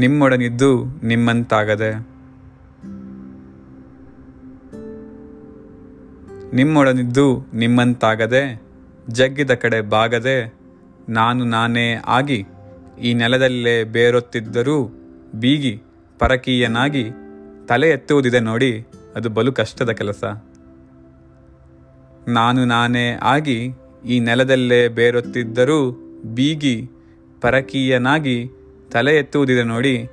[0.00, 1.90] ನಿಮ್ಮೊಡನಿದ್ದು ನಿಮ್ಮಂತಾಗದೆ.
[6.52, 8.62] ನಿಮ್ಮೊಡನಿದ್ದು ನಿಮ್ಮಂತಾಗದೆ,
[9.10, 10.54] ಜಗ್ಗಿದ ಕಡೆ ಬಾಗದೆ,
[11.08, 12.46] ನಾನು ನಾನೇ ಆಗಿ,
[13.02, 14.78] ಈ ನೆಲದಲ್ಲೇ ಬೇರೊತ್ತಿದ್ದರೂ
[15.34, 15.82] ಬೀಗಿ,
[16.18, 17.04] ಪರಕೀಯನಾಗಿ,
[17.68, 20.24] ತಲೆ ಎತ್ತುವುದಿದೆ ನೋಡಿ, ಅದು ಬಲು ಕಷ್ಟದ ಕೆಲಸ.
[22.28, 23.58] ನಾನು ನಾನೇ ಆಗಿ,
[24.04, 25.90] ಈ ನೆಲದಲ್ಲೇ ಬೇರೊತ್ತಿದ್ದರೂ
[26.34, 26.90] ಬೀಗಿ,
[27.40, 28.38] ಪರಕೀಯನಾಗಿ
[28.92, 30.10] ತಲೆ ಎತ್ತುವುದಿದೆ ನೋಡಿ,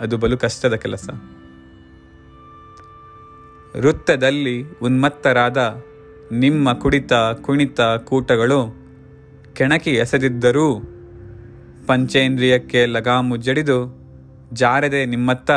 [0.00, 1.08] ಅದು ಬಲು ಕಷ್ಟದ ಕೆಲಸ.
[3.80, 5.82] ವೃತ್ತದಲ್ಲಿ ಉನ್ಮತ್ತರಾದ
[6.32, 7.12] ನಿಮ್ಮ ಕುಡಿತ,
[7.42, 8.60] ಕುಣಿತ ಕೂಟಗಳು
[9.54, 10.78] ಕೆಣಕಿ ಎಸೆದಿದ್ದರೂ
[11.86, 13.78] ಪಂಚೇಂದ್ರಿಯಕ್ಕೆ ಲಗಾಮು ಜಡಿದು
[14.52, 15.50] ಜಾರದೆ ನಿಮ್ಮತ್ತ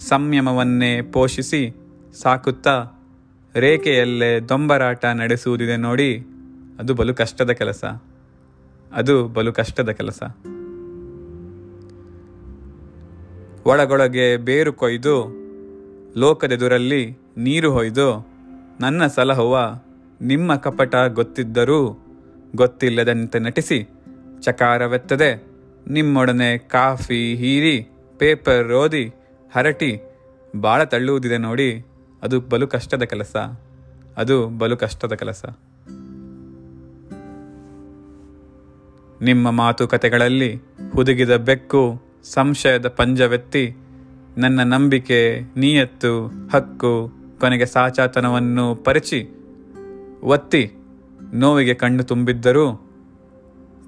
[0.00, 1.62] ಸಂಯಮವನ್ನೇ ಪೋಷಿಸಿ
[2.22, 2.84] ಸಾಕುತ್ತಾ
[3.54, 6.10] ರೇಖೆಯಲ್ಲೇ ದೊಂಬರಾಟ ನಡೆಸುವುದಿದೆ ನೋಡಿ,
[6.78, 7.84] ಅದು ಬಲು ಕಷ್ಟದ ಕೆಲಸ.
[8.92, 10.22] ಅದು ಬಲು ಕಷ್ಟದ ಕೆಲಸ.
[13.66, 15.44] ಒಳಗೊಳಗೆ ಬೇರು ಕೊಯ್ದು
[16.16, 18.28] ಲೋಕದೆದುರಲ್ಲಿ ನೀರು ಹೊಯ್ದು,
[18.80, 19.58] ನನ್ನ ಸಲಹುವ
[20.20, 21.98] ನಿಮ್ಮ ಕಪಟ ಗೊತ್ತಿದ್ದರೂ
[22.56, 23.88] ಗೊತ್ತಿಲ್ಲದಂತೆ ನಟಿಸಿ,
[24.42, 25.44] ಚಕಾರವೆತ್ತದೆ.
[25.88, 29.14] ನಿಮ್ಮೊಡನೆ ಕಾಫಿ ಹೀರಿ, ಪೇಪರ್ ಓದಿ,
[29.54, 30.00] ಹರಟಿ,
[30.60, 31.86] ಬಾಳ ತಳ್ಳುವುದಿದೆ ನೋಡಿ,
[32.22, 33.36] ಅದು ಬಲು ಕಷ್ಟದ ಕೆಲಸ.
[34.16, 35.44] ಅದು ಬಲು ಕಷ್ಟದ ಕೆಲಸ.
[39.20, 43.76] ನಿಮ್ಮ ಮಾತುಕತೆಗಳಲ್ಲಿ ಹುದುಗಿದ ಬೆಕ್ಕು ಸಂಶಯದ ಪಂಜವೆತ್ತಿ
[44.38, 49.20] ನನ್ನ ನಂಬಿಕೆ, ನೀಯತ್ತು, ಹಕ್ಕು, ಕೊನೆಗೆ ಸಾಚಾತನವನ್ನು ಪರಿಚಿ.
[50.22, 50.72] ಒತ್ತಿ
[51.34, 52.66] ನೋವಿಗೆ ಕಣ್ಣು ತುಂಬಿದ್ದರೂ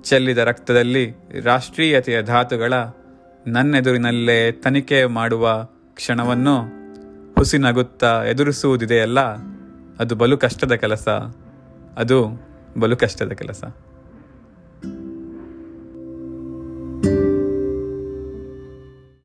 [0.04, 1.04] ಚೆಲ್ಲಿದ ರಕ್ತದಲ್ಲಿ
[1.42, 2.72] ರಾಷ್ಟ್ರೀಯತೆಯ ಧಾತುಗಳ
[3.46, 6.56] ನನ್ನೆದುರಿನಲ್ಲೇ ತನಿಖೆ ಮಾಡುವ ಕ್ಷಣವನ್ನು
[7.34, 9.20] ಹುಸಿನಗುತ್ತಾ ಎದುರಿಸುವುದಿದೆಯಲ್ಲ,
[10.00, 11.08] ಅದು ಬಲು ಕಷ್ಟದ ಕೆಲಸ,
[11.96, 12.18] ಅದು
[12.78, 13.64] ಬಲು ಕಷ್ಟದ ಕೆಲಸ.